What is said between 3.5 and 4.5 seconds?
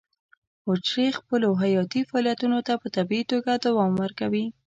دوام ورکوي.